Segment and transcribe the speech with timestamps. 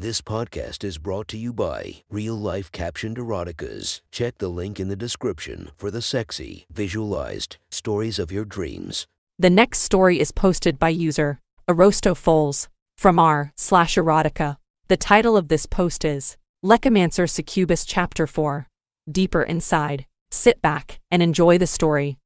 [0.00, 4.00] This podcast is brought to you by Real Life Captioned Eroticas.
[4.10, 9.06] Check the link in the description for the sexy, visualized stories of your dreams.
[9.38, 12.66] The next story is posted by user Arosto Foles
[12.96, 14.56] from r slash erotica.
[14.88, 18.68] The title of this post is Lecomancer Succubus Chapter 4
[19.12, 20.06] Deeper Inside.
[20.30, 22.16] Sit back and enjoy the story.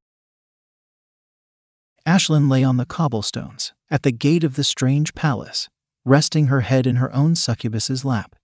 [2.07, 5.67] Ashlyn lay on the cobblestones at the gate of the strange palace,
[6.05, 8.35] resting her head in her own succubus's lap.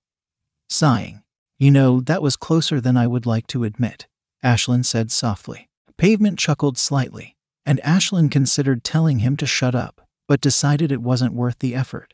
[0.69, 1.23] Sighing,
[1.59, 4.07] You know, that was closer than I would like to admit,
[4.43, 5.69] Ashlyn said softly.
[5.97, 7.35] Pavement chuckled slightly,
[7.65, 12.13] and Ashlyn considered telling him to shut up, but decided it wasn't worth the effort.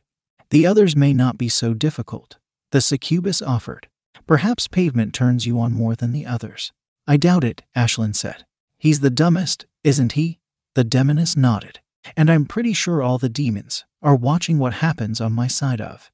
[0.50, 2.38] The others may not be so difficult,
[2.72, 3.88] the succubus offered.
[4.26, 6.74] Perhaps Pavement turns you on more than the others.
[7.08, 8.46] I doubt it, Ashlyn said.
[8.78, 10.40] He's the dumbest, isn't he?
[10.76, 11.80] The demoness nodded.
[12.16, 16.12] And I'm pretty sure all the demons are watching what happens on my side of.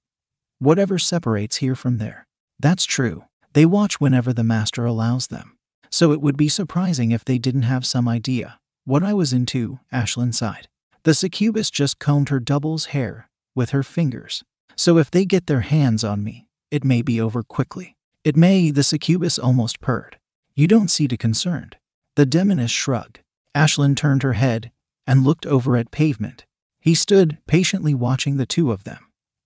[0.60, 2.28] Whatever separates here from there.
[2.60, 3.26] That's true.
[3.54, 5.58] They watch whenever the master allows them.
[5.92, 9.80] So it would be surprising if they didn't have some idea what I was into,
[9.94, 10.68] Ashlyn sighed.
[11.04, 14.44] The succubus just combed her double's hair with her fingers.
[14.76, 17.96] So if they get their hands on me, it may be over quickly.
[18.26, 20.18] It may, the succubus almost purred.
[20.56, 21.78] You don't seem concerned.
[22.16, 23.22] The demoness shrugged.
[23.56, 24.72] Ashlyn turned her head
[25.06, 26.46] and looked over at pavement.
[26.80, 29.00] He stood patiently watching the two of them,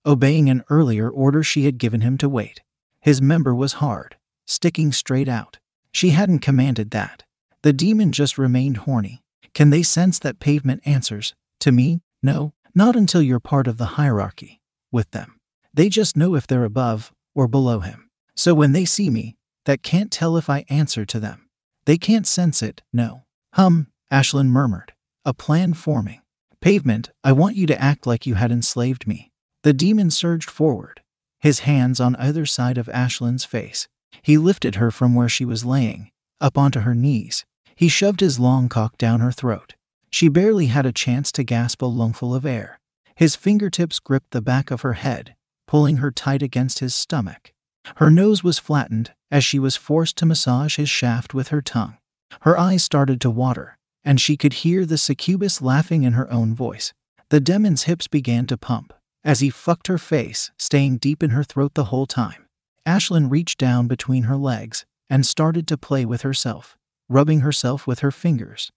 [0.04, 2.62] obeying an earlier order she had given him to wait.
[3.00, 5.58] His member was hard, sticking straight out.
[5.92, 7.24] She hadn't commanded that.
[7.62, 9.22] The demon just remained horny.
[9.54, 11.34] Can they sense that pavement answers?
[11.60, 14.60] To me, no, not until you're part of the hierarchy
[14.92, 15.40] with them.
[15.74, 18.10] They just know if they're above or below him.
[18.34, 21.48] So when they see me, that can't tell if I answer to them.
[21.84, 23.24] They can't sense it, no.
[23.54, 24.92] Hum, Ashlyn murmured,
[25.28, 26.22] a plan forming.
[26.62, 29.30] Pavement, I want you to act like you had enslaved me.
[29.62, 31.02] The demon surged forward,
[31.38, 33.88] his hands on either side of Ashlyn's face.
[34.22, 37.44] He lifted her from where she was laying, up onto her knees.
[37.76, 39.74] He shoved his long cock down her throat.
[40.10, 42.80] She barely had a chance to gasp a lungful of air.
[43.14, 45.36] His fingertips gripped the back of her head,
[45.66, 47.52] pulling her tight against his stomach.
[47.96, 51.98] Her nose was flattened as she was forced to massage his shaft with her tongue.
[52.40, 53.77] Her eyes started to water,
[54.08, 56.94] and she could hear the succubus laughing in her own voice.
[57.28, 61.44] The demon's hips began to pump as he fucked her face, staying deep in her
[61.44, 62.46] throat the whole time.
[62.86, 67.98] Ashlyn reached down between her legs and started to play with herself, rubbing herself with
[67.98, 68.72] her fingers.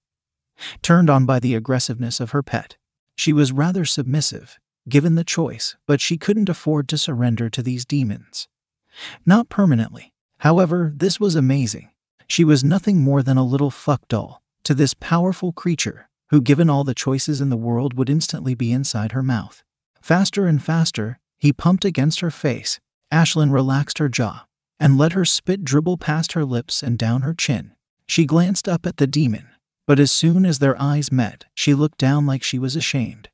[0.82, 2.76] Turned on by the aggressiveness of her pet,
[3.16, 4.60] she was rather submissive,
[4.90, 8.50] given the choice, but she couldn't afford to surrender to these demons.
[9.26, 10.12] Not permanently.
[10.40, 11.90] However, this was amazing.
[12.28, 16.70] She was nothing more than a little fuck doll to this powerful creature who, given
[16.70, 19.64] all the choices in the world, would instantly be inside her mouth.
[20.02, 22.80] Faster and faster, he pumped against her face.
[23.12, 24.46] Ashlyn relaxed her jaw
[24.80, 27.74] and let her spit dribble past her lips and down her chin.
[28.08, 29.48] She glanced up at the demon,
[29.86, 33.30] but as soon as their eyes met, she looked down like she was ashamed.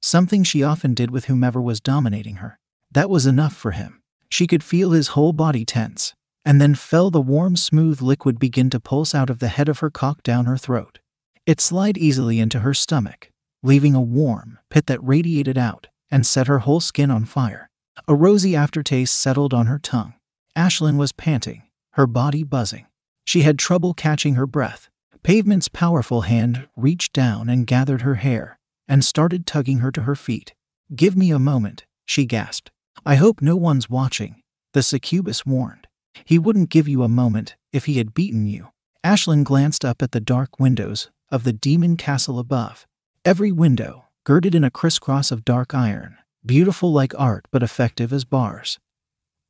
[0.00, 2.58] Something she often did with whomever was dominating her.
[2.90, 4.02] That was enough for him.
[4.28, 8.70] She could feel his whole body tense, and then felt the warm, smooth liquid begin
[8.70, 10.98] to pulse out of the head of her cock down her throat.
[11.46, 13.30] It slid easily into her stomach,
[13.62, 17.68] leaving a warm pit that radiated out and set her whole skin on fire.
[18.08, 20.14] A rosy aftertaste settled on her tongue.
[20.56, 22.86] Ashlyn was panting, her body buzzing.
[23.24, 24.88] She had trouble catching her breath.
[25.22, 28.58] Pavement's powerful hand reached down and gathered her hair
[28.88, 30.54] and started tugging her to her feet.
[30.94, 32.70] Give me a moment, she gasped.
[33.06, 34.42] I hope no one's watching,
[34.72, 35.81] the succubus warned.
[36.24, 38.68] He wouldn't give you a moment if he had beaten you.
[39.04, 42.86] Ashlyn glanced up at the dark windows of the demon castle above.
[43.24, 48.24] Every window, girded in a crisscross of dark iron, beautiful like art but effective as
[48.24, 48.78] bars,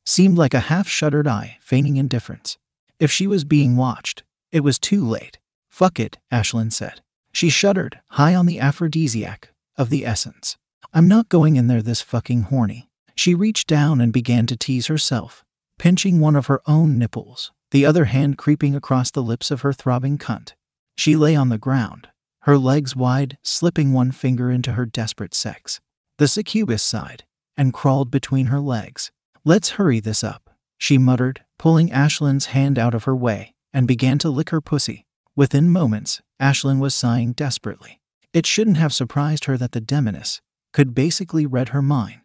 [0.05, 2.59] seemed like a half shuttered eye feigning indifference.
[2.99, 5.39] If she was being watched, it was too late.
[5.69, 7.00] Fuck it, Ashlyn said.
[7.33, 10.56] She shuddered, high on the aphrodisiac of the essence.
[10.93, 12.91] I'm not going in there this fucking horny.
[13.15, 15.44] She reached down and began to tease herself,
[15.78, 19.72] pinching one of her own nipples, the other hand creeping across the lips of her
[19.72, 20.52] throbbing cunt.
[20.96, 22.08] She lay on the ground,
[22.40, 25.80] her legs wide, slipping one finger into her desperate sex.
[26.19, 27.24] The succubus sighed
[27.56, 29.10] and crawled between her legs.
[29.44, 34.19] Let's hurry this up, she muttered, pulling Ashlyn's hand out of her way, and began
[34.19, 35.06] to lick her pussy.
[35.34, 38.00] Within moments, Ashlyn was sighing desperately.
[38.32, 40.40] It shouldn't have surprised her that the demoness
[40.72, 42.21] could basically read her mind.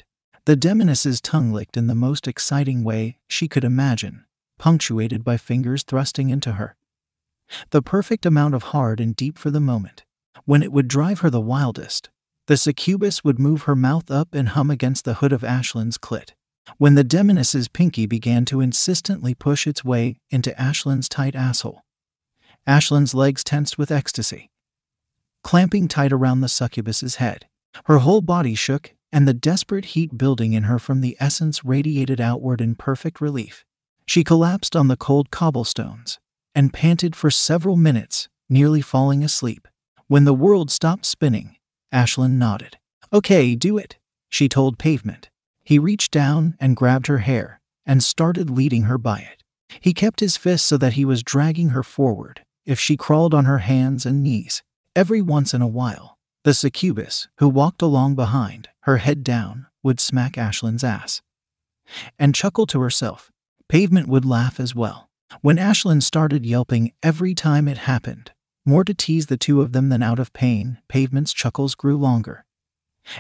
[0.48, 4.24] The demoness's tongue licked in the most exciting way she could imagine,
[4.58, 6.78] punctuated by fingers thrusting into her.
[7.72, 10.06] The perfect amount of hard and deep for the moment.
[10.46, 12.10] When it would drive her the wildest,
[12.46, 16.30] the succubus would move her mouth up and hum against the hood of Ashlyn's clit.
[16.78, 21.82] when the demoness's pinky began to insistently push its way into Ashlyn's tight asshole.
[22.66, 24.50] Ashlyn's legs tensed with ecstasy,
[25.44, 27.48] clamping tight around the succubus's head.
[27.86, 32.20] Her whole body shook, and the desperate heat building in her from the essence radiated
[32.20, 33.66] outward in perfect relief.
[34.06, 36.20] She collapsed on the cold cobblestones
[36.56, 39.68] and panted for several minutes, nearly falling asleep.
[40.08, 41.58] When the world stopped spinning,
[41.94, 42.78] Ashlyn nodded.
[43.12, 43.98] Okay, do it,
[44.30, 45.30] she told Pavement.
[45.64, 49.44] He reached down and grabbed her hair and started leading her by it.
[49.82, 53.46] He kept his fist so that he was dragging her forward if she crawled on
[53.46, 54.64] her hands and knees.
[54.96, 56.17] Every once in a while,
[56.48, 61.22] the succubus, who walked along behind, her head down, would smack Ashlyn's ass
[62.18, 63.34] and chuckle to herself.
[63.68, 65.10] Pavement would laugh as well.
[65.42, 68.32] When Ashlyn started yelping every time it happened,
[68.66, 72.46] more to tease the two of them than out of pain, Pavement's chuckles grew longer,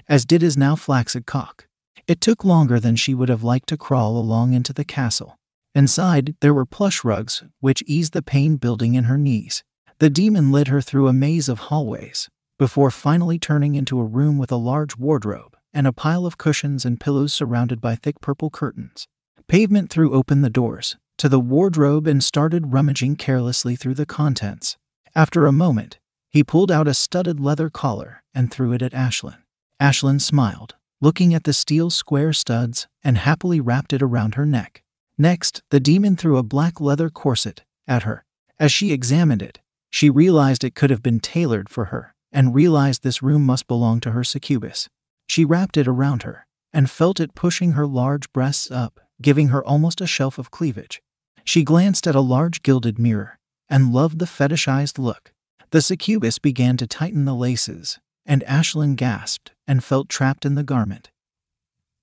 [0.07, 1.67] as did his now flaccid cock.
[2.07, 5.37] It took longer than she would have liked to crawl along into the castle.
[5.75, 9.65] Inside, there were plush rugs, which eased the pain building in her knees.
[9.99, 14.37] The demon led her through a maze of hallways, before finally turning into a room
[14.37, 18.49] with a large wardrobe and a pile of cushions and pillows surrounded by thick purple
[18.49, 19.07] curtains.
[19.47, 24.77] Pavement threw open the doors to the wardrobe and started rummaging carelessly through the contents.
[25.15, 25.99] After a moment,
[26.29, 29.37] he pulled out a studded leather collar and threw it at Ashlyn.
[29.79, 34.83] Ashlyn smiled, looking at the steel square studs, and happily wrapped it around her neck.
[35.17, 38.23] Next, the demon threw a black leather corset at her.
[38.59, 43.03] As she examined it, she realized it could have been tailored for her, and realized
[43.03, 44.89] this room must belong to her succubus.
[45.27, 49.63] She wrapped it around her and felt it pushing her large breasts up giving her
[49.63, 51.01] almost a shelf of cleavage.
[51.43, 53.39] She glanced at a large gilded mirror
[53.69, 55.31] and loved the fetishized look.
[55.71, 60.63] The succubus began to tighten the laces, and Ashlyn gasped and felt trapped in the
[60.63, 61.09] garment.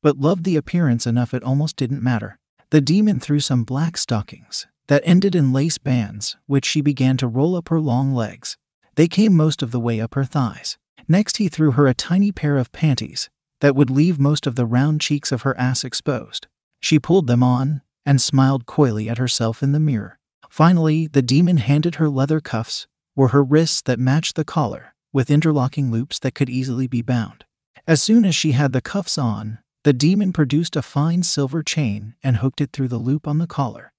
[0.03, 2.39] But loved the appearance enough it almost didn't matter.
[2.71, 7.27] The demon threw some black stockings that ended in lace bands, which she began to
[7.27, 8.59] roll up her long legs.
[8.97, 10.79] They came most of the way up her thighs.
[11.09, 13.29] Next, he threw her a tiny pair of panties
[13.61, 16.47] that would leave most of the round cheeks of her ass exposed.
[16.81, 20.19] She pulled them on and smiled coyly at herself in the mirror.
[20.49, 22.87] Finally, the demon handed her leather cuffs,
[23.17, 27.45] were her wrists that matched the collar, with interlocking loops that could easily be bound.
[27.87, 32.15] As soon as she had the cuffs on, the demon produced a fine silver chain
[32.23, 33.93] and hooked it through the loop on the collar,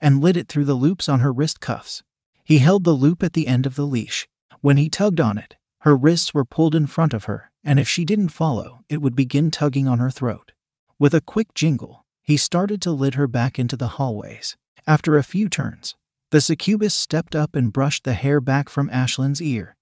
[0.00, 2.02] and lit it through the loops on her wrist cuffs.
[2.48, 4.26] He held the loop at the end of the leash.
[4.62, 7.86] When he tugged on it, her wrists were pulled in front of her, and if
[7.86, 10.52] she didn't follow, it would begin tugging on her throat.
[10.98, 14.56] With a quick jingle, he started to lead her back into the hallways.
[14.86, 15.94] After a few turns,
[16.30, 19.76] the succubus stepped up and brushed the hair back from Ashlyn's ear,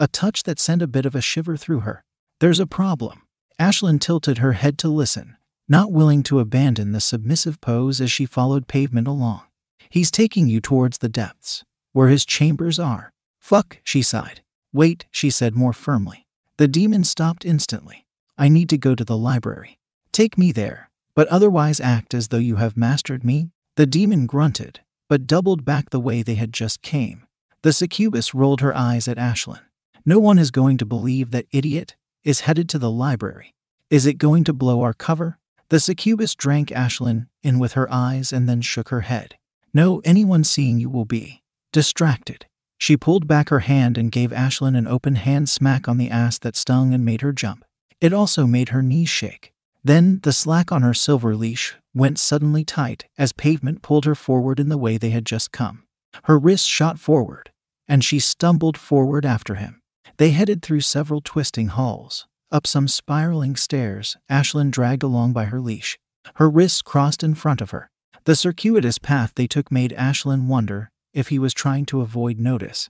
[0.00, 2.02] a touch that sent a bit of a shiver through her.
[2.40, 3.22] There's a problem.
[3.60, 5.36] Ashlyn tilted her head to listen,
[5.68, 9.42] not willing to abandon the submissive pose as she followed pavement along.
[9.88, 11.62] He's taking you towards the depths,
[11.92, 13.12] where his chambers are.
[13.38, 14.42] Fuck, she sighed.
[14.72, 16.26] Wait, she said more firmly.
[16.58, 18.06] The demon stopped instantly.
[18.36, 19.78] I need to go to the library.
[20.12, 23.50] Take me there, but otherwise act as though you have mastered me.
[23.76, 27.26] The demon grunted, but doubled back the way they had just came.
[27.62, 29.60] The succubus rolled her eyes at Ashlyn.
[30.04, 33.54] No one is going to believe that idiot is headed to the library.
[33.90, 35.38] Is it going to blow our cover?
[35.70, 39.36] The succubus drank Ashlyn in with her eyes and then shook her head.
[39.74, 42.46] No, anyone seeing you will be distracted.
[42.78, 46.38] She pulled back her hand and gave Ashlyn an open hand smack on the ass
[46.38, 47.64] that stung and made her jump.
[48.00, 49.52] It also made her knees shake.
[49.82, 54.60] Then the slack on her silver leash went suddenly tight as pavement pulled her forward
[54.60, 55.84] in the way they had just come.
[56.24, 57.50] Her wrists shot forward,
[57.88, 59.80] and she stumbled forward after him.
[60.16, 65.60] They headed through several twisting halls, up some spiraling stairs Ashlyn dragged along by her
[65.60, 65.98] leash.
[66.36, 67.90] Her wrists crossed in front of her.
[68.24, 72.88] The circuitous path they took made Ashlyn wonder if he was trying to avoid notice,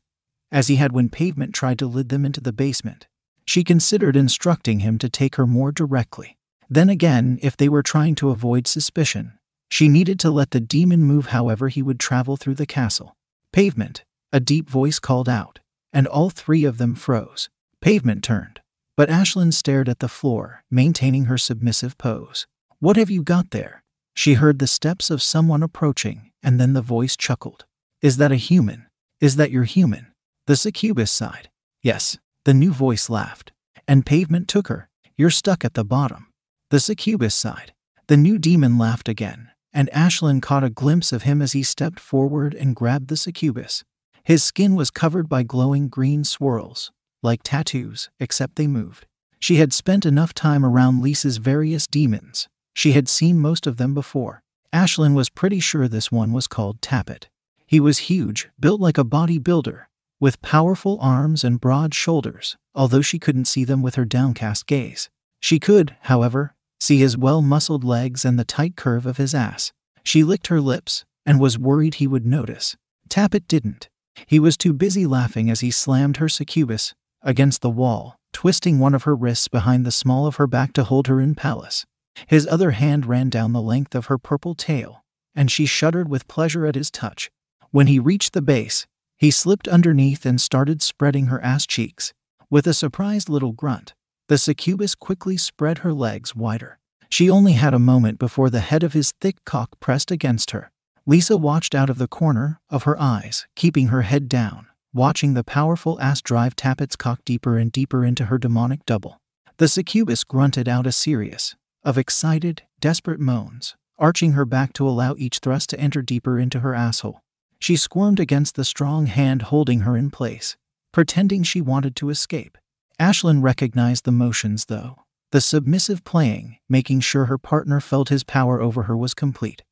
[0.53, 3.07] as he had when pavement tried to lead them into the basement.
[3.47, 6.37] She considered instructing him to take her more directly.
[6.69, 9.39] Then again, if they were trying to avoid suspicion,
[9.71, 13.17] she needed to let the demon move however he would travel through the castle.
[13.53, 15.61] Pavement, a deep voice called out,
[15.95, 17.49] and all three of them froze.
[17.81, 18.61] Pavement turned,
[18.97, 22.47] but Ashlyn stared at the floor, maintaining her submissive pose.
[22.79, 23.83] What have you got there?
[24.15, 27.65] She heard the steps of someone approaching, and then the voice chuckled.
[28.01, 28.87] Is that a human?
[29.21, 30.13] Is that your human?
[30.47, 31.49] The succubus sighed.
[31.83, 33.51] Yes, the new voice laughed.
[33.89, 34.89] And Pavement took her.
[35.17, 36.29] You're stuck at the bottom.
[36.71, 37.73] The succubus sighed.
[38.07, 41.99] The new demon laughed again, and Ashlyn caught a glimpse of him as he stepped
[41.99, 43.83] forward and grabbed the succubus.
[44.23, 49.07] His skin was covered by glowing green swirls, like tattoos, except they moved.
[49.41, 52.49] She had spent enough time around Lisa's various demons.
[52.75, 54.43] She had seen most of them before.
[54.73, 57.27] Ashlyn was pretty sure this one was called Tappet.
[57.69, 59.83] He was huge, built like a bodybuilder,
[60.19, 65.11] with powerful arms and broad shoulders, although she couldn't see them with her downcast gaze.
[65.39, 69.73] She could, however, see his well muscled legs and the tight curve of his ass.
[70.03, 72.75] She licked her lips and was worried he would notice.
[73.11, 73.91] Tappet didn't.
[74.27, 78.95] He was too busy laughing as he slammed her succubus against the wall, twisting one
[78.95, 81.85] of her wrists behind the small of her back to hold her in palace.
[82.29, 86.29] His other hand ran down the length of her purple tail, and she shuddered with
[86.29, 87.31] pleasure at his touch.
[87.71, 92.15] When he reached the base, he slipped underneath and started spreading her ass cheeks.
[92.49, 93.95] With a surprised little grunt,
[94.29, 96.79] the succubus quickly spread her legs wider.
[97.11, 100.71] She only had a moment before the head of his thick cock pressed against her.
[101.07, 105.45] Lisa watched out of the corner of her eyes, keeping her head down, watching the
[105.45, 109.19] powerful ass drive Tappet's cock deeper and deeper into her demonic double.
[109.57, 115.15] The succubus grunted out a series of excited, desperate moans, arching her back to allow
[115.19, 117.21] each thrust to enter deeper into her asshole.
[117.59, 120.57] She squirmed against the strong hand holding her in place,
[120.93, 122.57] pretending she wanted to escape.
[123.01, 125.05] Ashlyn recognized the motions, though.
[125.31, 129.63] The submissive playing, making sure her partner felt his power over her was complete.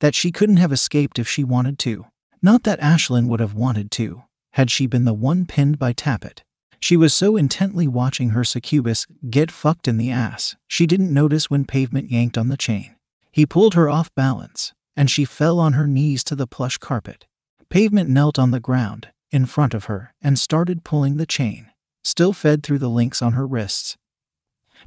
[0.00, 2.06] That she couldn't have escaped if she wanted to.
[2.42, 6.42] Not that Ashlyn would have wanted to, had she been the one pinned by Tappet.
[6.80, 11.48] She was so intently watching her succubus get fucked in the ass, she didn't notice
[11.50, 12.96] when pavement yanked on the chain.
[13.32, 17.26] He pulled her off balance, and she fell on her knees to the plush carpet.
[17.68, 21.70] Pavement knelt on the ground, in front of her, and started pulling the chain,
[22.02, 23.96] still fed through the links on her wrists,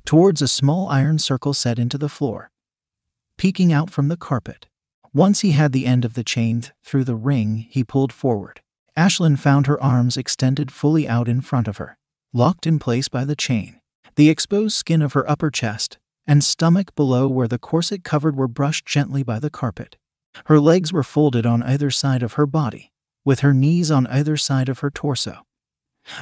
[0.05, 2.51] towards a small iron circle set into the floor,
[3.37, 4.67] peeking out from the carpet.
[5.13, 8.61] Once he had the end of the chain through the ring, he pulled forward.
[8.95, 11.97] Ashlyn found her arms extended fully out in front of her,
[12.33, 13.79] locked in place by the chain.
[14.15, 15.97] The exposed skin of her upper chest
[16.29, 19.97] and stomach below where the corset covered were brushed gently by the carpet.
[20.45, 22.91] Her legs were folded on either side of her body,
[23.25, 25.41] with her knees on either side of her torso,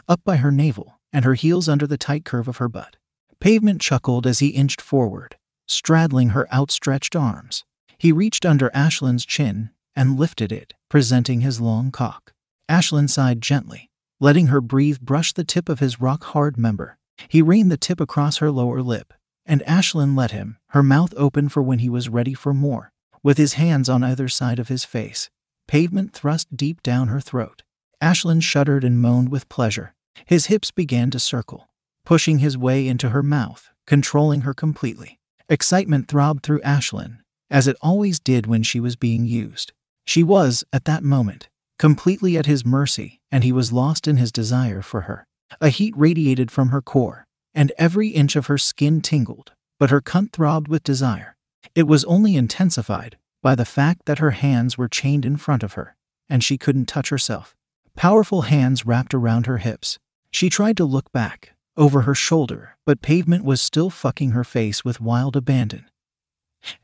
[0.08, 2.96] up by her navel, and her heels under the tight curve of her butt.
[3.42, 5.36] Pavement chuckled as he inched forward,
[5.68, 7.66] straddling her outstretched arms.
[7.98, 12.32] He reached under Ashlyn's chin and lifted it, presenting his long cock.
[12.70, 13.90] Ashlyn sighed gently,
[14.22, 16.98] letting her breathe brush the tip of his rock hard member.
[17.28, 19.14] He reined the tip across her lower lip,
[19.48, 22.92] and Ashlyn let him, her mouth open for when he was ready for more.
[23.24, 25.30] With his hands on either side of his face,
[25.68, 27.63] pavement thrust deep down her throat.
[28.01, 29.96] Ashlyn shuddered and moaned with pleasure.
[30.25, 31.68] His hips began to circle,
[32.06, 35.20] pushing his way into her mouth, controlling her completely.
[35.50, 39.72] Excitement throbbed through Ashlyn, as it always did when she was being used.
[40.06, 41.50] She was, at that moment,
[41.80, 45.25] completely at his mercy, and he was lost in his desire for her.
[45.62, 47.27] A heat radiated from her core,
[47.58, 51.36] and every inch of her skin tingled, but her cunt throbbed with desire.
[51.74, 55.74] It was only intensified by the fact that her hands were chained in front of
[55.74, 55.96] her,
[56.30, 57.56] and she couldn't touch herself.
[57.96, 59.98] Powerful hands wrapped around her hips.
[60.30, 64.86] She tried to look back, over her shoulder, but pavement was still fucking her face
[64.86, 65.90] with wild abandon.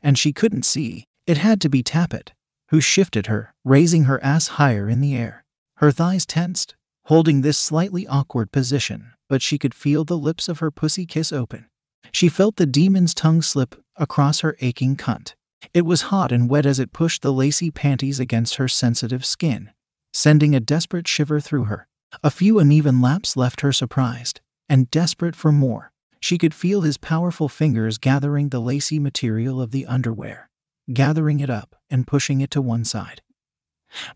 [0.02, 1.04] And she couldn't see.
[1.24, 2.32] It had to be Tappet,
[2.70, 5.44] who shifted her, raising her ass higher in the air.
[5.76, 10.58] Her thighs tensed, holding this slightly awkward position, but she could feel the lips of
[10.58, 11.66] her pussy kiss open.
[12.12, 15.34] She felt the demon's tongue slip across her aching cunt.
[15.72, 19.70] It was hot and wet as it pushed the lacy panties against her sensitive skin,
[20.12, 21.88] sending a desperate shiver through her.
[22.22, 25.92] A few uneven laps left her surprised and desperate for more.
[26.20, 30.48] She could feel his powerful fingers gathering the lacy material of the underwear,
[30.92, 33.20] gathering it up and pushing it to one side,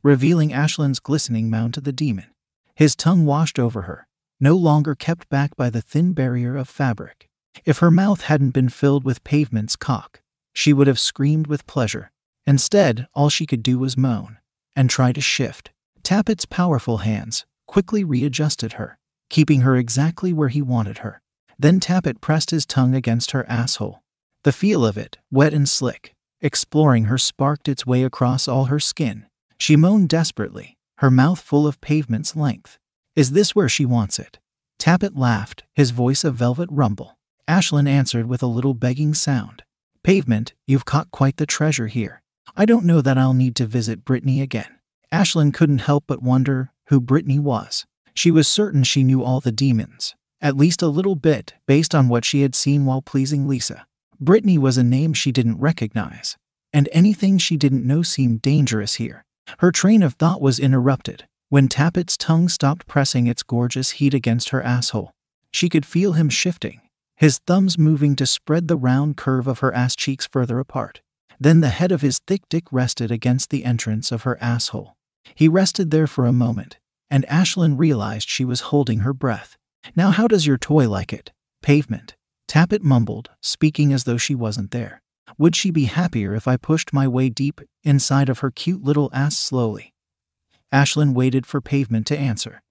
[0.03, 2.27] revealing Ashlyn's glistening mound to the demon.
[2.75, 4.08] His tongue washed over her,
[4.41, 7.29] no longer kept back by the thin barrier of fabric.
[7.65, 10.21] If her mouth hadn't been filled with pavement's cock,
[10.53, 12.13] she would have screamed with pleasure.
[12.47, 14.39] Instead, all she could do was moan
[14.75, 15.71] and try to shift.
[16.03, 21.21] Tappet's powerful hands quickly readjusted her, keeping her exactly where he wanted her.
[21.59, 24.03] Then Tappet pressed his tongue against her asshole.
[24.45, 28.79] The feel of it, wet and slick, exploring her, sparked its way across all her
[28.79, 29.27] skin.
[29.59, 32.79] She moaned desperately, her mouth full of pavement's length.
[33.19, 34.39] Is this where she wants it?
[34.79, 37.19] Tappet laughed, his voice a velvet rumble.
[37.49, 39.65] Ashlyn answered with a little begging sound.
[40.05, 42.23] Pavement, you've caught quite the treasure here.
[42.57, 44.79] I don't know that I'll need to visit Brittany again.
[45.11, 47.87] Ashlyn couldn't help but wonder who Brittany was.
[48.15, 52.09] She was certain she knew all the demons, at least a little bit, based on
[52.09, 53.89] what she had seen while pleasing Lisa.
[54.21, 56.37] Brittany was a name she didn't recognize,
[56.73, 59.25] and anything she didn't know seemed dangerous here.
[59.59, 64.51] Her train of thought was interrupted when Tappet's tongue stopped pressing its gorgeous heat against
[64.51, 65.13] her asshole,
[65.51, 66.81] she could feel him shifting,
[67.17, 71.01] his thumbs moving to spread the round curve of her ass cheeks further apart.
[71.41, 74.97] Then the head of his thick dick rested against the entrance of her asshole.
[75.35, 76.79] He rested there for a moment,
[77.11, 79.57] and Ashlyn realized she was holding her breath.
[79.97, 81.33] Now, how does your toy like it?
[81.63, 82.15] Pavement.
[82.47, 85.01] Tappet mumbled, speaking as though she wasn't there.
[85.39, 89.11] Would she be happier if I pushed my way deep inside of her cute little
[89.13, 89.93] ass slowly?
[90.73, 92.63] Ashlyn waited for Pavement to answer.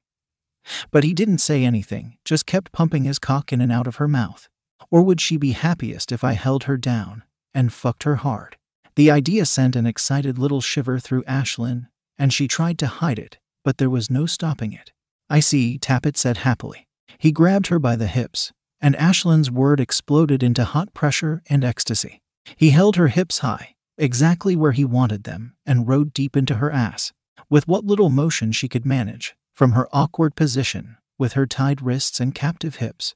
[0.92, 4.08] But he didn't say anything, just kept pumping his cock in and out of her
[4.08, 4.50] mouth.
[4.92, 7.24] Or would she be happiest if I held her down
[7.54, 8.58] and fucked her hard?
[8.96, 11.88] The idea sent an excited little shiver through Ashlyn,
[12.18, 14.92] and she tried to hide it, but there was no stopping it.
[15.30, 16.88] I see, Tappet said happily.
[17.18, 22.22] He grabbed her by the hips, and Ashlyn's word exploded into hot pressure and ecstasy.
[22.56, 26.72] He held her hips high, exactly where he wanted them, and rode deep into her
[26.72, 27.12] ass,
[27.50, 32.20] with what little motion she could manage, from her awkward position, with her tied wrists
[32.20, 33.16] and captive hips.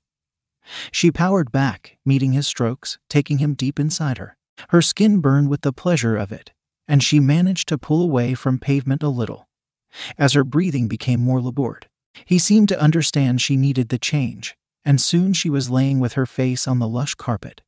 [0.91, 4.37] She powered back, meeting his strokes, taking him deep inside her.
[4.69, 6.51] Her skin burned with the pleasure of it,
[6.87, 9.47] and she managed to pull away from pavement a little.
[10.17, 11.87] As her breathing became more labored,
[12.25, 16.25] he seemed to understand she needed the change, and soon she was laying with her
[16.25, 17.61] face on the lush carpet,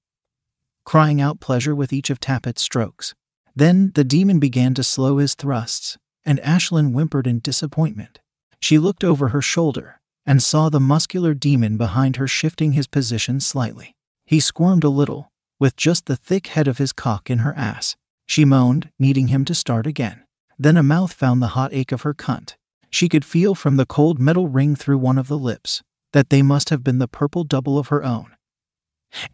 [0.86, 3.14] crying out pleasure with each of Tappet's strokes.
[3.56, 8.20] Then the demon began to slow his thrusts, and Ashlyn whimpered in disappointment.
[8.60, 13.40] She looked over her shoulder and saw the muscular demon behind her shifting his position
[13.40, 13.96] slightly.
[14.26, 17.96] He squirmed a little, with just the thick head of his cock in her ass.
[18.26, 20.24] She moaned, needing him to start again.
[20.58, 22.56] Then a mouth found the hot ache of her cunt.
[22.90, 25.82] She could feel from the cold metal ring through one of the lips
[26.14, 28.36] that they must have been the purple double of her own.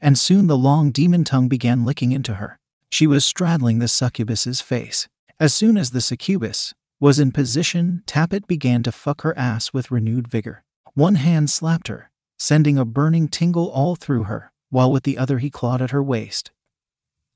[0.02, 2.58] And soon the long demon tongue began licking into her.
[2.90, 5.08] She was straddling the succubus's face.
[5.40, 9.92] As soon as the succubus was in position, Tappet began to fuck her ass with
[9.92, 10.64] renewed vigor.
[10.94, 15.40] One hand slapped her, sending a burning tingle all through her, while with the other
[15.40, 16.52] he clawed at her waist,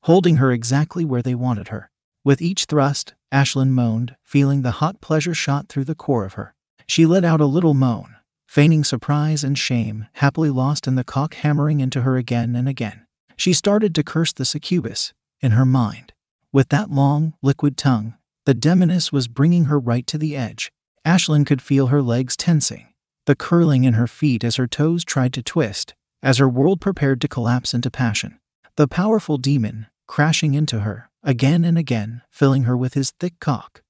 [0.01, 1.89] holding her exactly where they wanted her.
[2.25, 6.53] With each thrust, Ashlyn moaned, feeling the hot pleasure shot through the core of her.
[6.87, 11.35] She let out a little moan, feigning surprise and shame, happily lost in the cock
[11.35, 13.05] hammering into her again and again.
[13.35, 16.13] She started to curse the succubus, in her mind.
[16.51, 18.13] With that long, liquid tongue,
[18.45, 20.71] the demoness was bringing her right to the edge.
[21.05, 22.93] Ashlyn could feel her legs tensing,
[23.25, 27.21] the curling in her feet as her toes tried to twist, as her world prepared
[27.21, 28.39] to collapse into passion.
[28.75, 33.81] The powerful demon, crashing into her, again and again, filling her with his thick cock,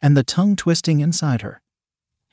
[0.00, 1.62] and the tongue twisting inside her.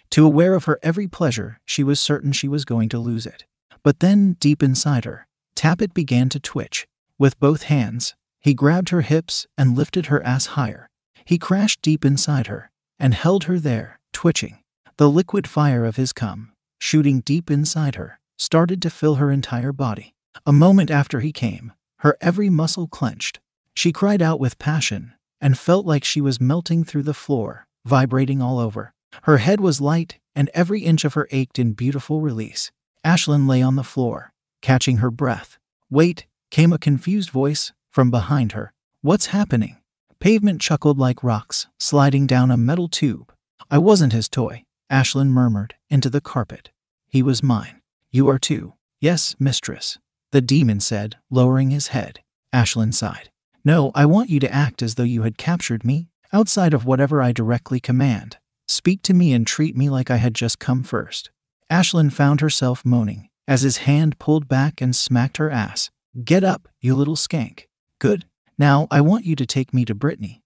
[0.10, 3.46] Too aware of her every pleasure, she was certain she was going to lose it.
[3.84, 6.88] But then, deep inside her, Tappet began to twitch.
[7.18, 10.89] With both hands, he grabbed her hips and lifted her ass higher.
[11.30, 14.64] He crashed deep inside her and held her there, twitching.
[14.98, 19.72] The liquid fire of his cum, shooting deep inside her, started to fill her entire
[19.72, 20.16] body.
[20.48, 23.40] A moment after he came, her every muscle clenched,
[23.76, 28.42] she cried out with passion and felt like she was melting through the floor, vibrating
[28.42, 28.96] all over.
[29.26, 32.72] Her head was light, and every inch of her ached in beautiful release.
[33.06, 35.60] Ashlyn lay on the floor, catching her breath.
[35.92, 38.74] Wait, came a confused voice from behind her.
[39.02, 39.79] What's happening?
[40.20, 43.32] Pavement chuckled like rocks, sliding down a metal tube.
[43.72, 46.72] I wasn't his toy, Ashlyn murmured into the carpet.
[47.08, 47.82] He was mine.
[48.12, 48.74] You are too.
[49.00, 49.98] Yes, mistress,
[50.32, 52.20] the demon said, lowering his head.
[52.54, 53.30] Ashlyn sighed.
[53.64, 57.22] No, I want you to act as though you had captured me, outside of whatever
[57.22, 58.38] I directly command.
[58.68, 61.32] Speak to me and treat me like I had just come first.
[61.72, 65.90] Ashlyn found herself moaning as his hand pulled back and smacked her ass.
[66.24, 67.66] Get up, you little skank.
[67.98, 68.26] Good.
[68.60, 70.44] Now I want you to take me to Brittany.